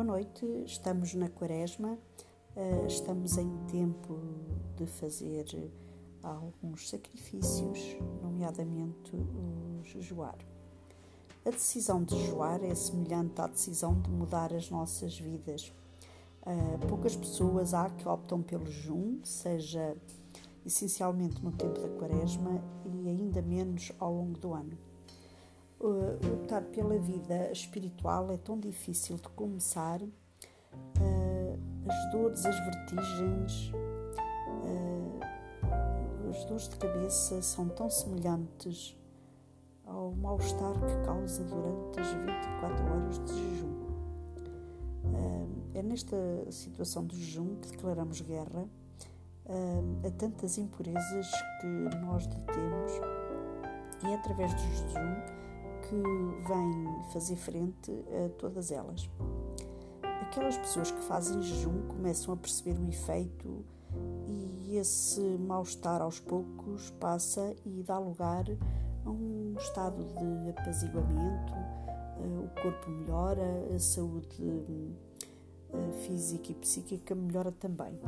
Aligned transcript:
Boa 0.00 0.12
noite, 0.12 0.46
estamos 0.64 1.12
na 1.12 1.28
Quaresma, 1.28 1.98
uh, 2.56 2.86
estamos 2.86 3.36
em 3.36 3.54
tempo 3.66 4.18
de 4.74 4.86
fazer 4.86 5.44
alguns 6.22 6.88
sacrifícios, 6.88 7.98
nomeadamente 8.22 9.14
o 9.14 9.82
jejuar. 9.84 10.38
A 11.44 11.50
decisão 11.50 12.02
de 12.02 12.16
jejuar 12.16 12.64
é 12.64 12.74
semelhante 12.74 13.42
à 13.42 13.46
decisão 13.46 14.00
de 14.00 14.08
mudar 14.08 14.54
as 14.54 14.70
nossas 14.70 15.18
vidas. 15.18 15.70
Uh, 16.46 16.86
poucas 16.88 17.14
pessoas 17.14 17.74
há 17.74 17.90
que 17.90 18.08
optam 18.08 18.40
pelo 18.40 18.64
jejum, 18.64 19.20
seja 19.22 19.94
essencialmente 20.64 21.44
no 21.44 21.52
tempo 21.52 21.78
da 21.78 21.90
Quaresma 21.90 22.64
e 22.86 23.06
ainda 23.06 23.42
menos 23.42 23.92
ao 23.98 24.14
longo 24.14 24.38
do 24.38 24.54
ano 24.54 24.78
uh, 25.80 26.18
lutar 26.26 26.62
pela 26.64 26.98
vida 26.98 27.50
espiritual 27.50 28.30
é 28.30 28.36
tão 28.36 28.58
difícil 28.58 29.16
de 29.16 29.28
começar. 29.30 30.00
Uh, 30.02 31.58
as 31.88 32.12
dores, 32.12 32.44
as 32.44 32.58
vertigens, 32.60 33.72
uh, 34.64 35.20
as 36.30 36.44
dores 36.44 36.68
de 36.68 36.76
cabeça 36.76 37.42
são 37.42 37.68
tão 37.68 37.90
semelhantes 37.90 38.96
ao 39.84 40.12
mal-estar 40.12 40.74
que 40.74 41.04
causa 41.04 41.42
durante 41.44 42.00
as 42.00 42.12
24 42.12 42.84
horas 42.84 43.18
de 43.24 43.32
jejum. 43.34 43.80
É 45.72 45.82
nesta 45.82 46.16
situação 46.50 47.06
de 47.06 47.16
jejum 47.16 47.56
que 47.56 47.70
declaramos 47.70 48.20
guerra 48.20 48.68
a 50.06 50.10
tantas 50.10 50.58
impurezas 50.58 51.30
que 51.60 51.66
nós 51.96 52.26
detemos 52.26 52.92
e 54.04 54.06
é 54.08 54.14
através 54.14 54.52
do 54.52 54.60
jejum 54.60 55.40
que 55.90 55.96
vem 56.46 57.10
fazer 57.12 57.34
frente 57.34 57.90
a 58.24 58.28
todas 58.38 58.70
elas. 58.70 59.10
Aquelas 60.22 60.56
pessoas 60.56 60.92
que 60.92 61.02
fazem 61.02 61.42
jejum 61.42 61.82
começam 61.88 62.32
a 62.32 62.36
perceber 62.36 62.78
o 62.78 62.88
efeito 62.88 63.64
e 64.28 64.76
esse 64.76 65.20
mal-estar 65.20 66.00
aos 66.00 66.20
poucos 66.20 66.90
passa 67.00 67.56
e 67.66 67.82
dá 67.82 67.98
lugar 67.98 68.44
a 69.04 69.10
um 69.10 69.56
estado 69.58 69.96
de 70.14 70.50
apaziguamento, 70.50 71.54
eh, 71.54 72.38
o 72.38 72.62
corpo 72.62 72.88
melhora, 72.88 73.74
a 73.74 73.78
saúde 73.80 74.62
eh, 75.72 75.92
física 76.06 76.52
e 76.52 76.54
psíquica 76.54 77.16
melhora 77.16 77.50
também. 77.50 77.98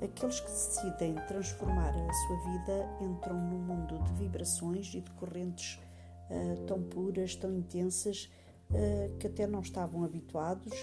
Aqueles 0.00 0.38
que 0.38 0.50
decidem 0.50 1.16
transformar 1.26 1.90
a 1.90 2.12
sua 2.12 2.36
vida 2.52 2.88
entram 3.00 3.34
num 3.34 3.58
mundo 3.58 3.98
de 4.04 4.12
vibrações 4.12 4.94
e 4.94 5.00
de 5.00 5.10
correntes 5.12 5.80
uh, 6.30 6.66
tão 6.66 6.82
puras, 6.82 7.34
tão 7.34 7.52
intensas, 7.52 8.30
uh, 8.70 9.16
que 9.18 9.26
até 9.26 9.46
não 9.46 9.60
estavam 9.60 10.04
habituados 10.04 10.74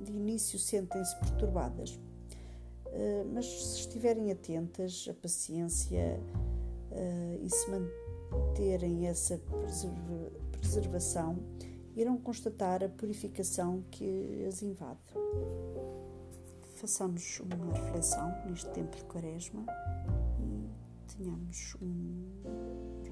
e 0.00 0.04
de 0.04 0.12
início 0.12 0.58
sentem-se 0.58 1.16
perturbadas. 1.20 1.98
Uh, 2.86 3.28
mas 3.32 3.46
se 3.46 3.80
estiverem 3.80 4.30
atentas, 4.30 5.08
a 5.10 5.14
paciência 5.14 6.20
e 7.40 7.48
se 7.48 7.70
manterem 7.70 9.06
essa 9.06 9.38
preserva 9.38 10.42
preservação, 10.62 11.38
irão 11.96 12.16
constatar 12.16 12.82
a 12.84 12.88
purificação 12.88 13.84
que 13.90 14.44
as 14.46 14.62
invade. 14.62 15.00
Façamos 16.76 17.40
uma 17.40 17.72
reflexão 17.74 18.32
neste 18.46 18.70
tempo 18.70 18.96
de 18.96 19.04
Quaresma 19.04 19.66
e 20.40 20.68
tenhamos 21.16 21.76
um 21.82 22.61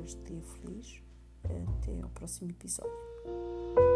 resto 0.00 0.18
de 0.22 0.32
dia 0.32 0.42
feliz. 0.42 1.02
Até 1.44 2.00
ao 2.02 2.10
próximo 2.10 2.50
episódio. 2.50 3.89